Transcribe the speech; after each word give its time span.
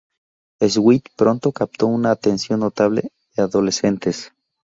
Sweet 0.67 1.09
pronto 1.15 1.51
captó 1.51 1.85
una 1.85 2.09
atención 2.09 2.61
notable 2.61 3.11
de 3.35 3.43
adolescentes. 3.43 4.33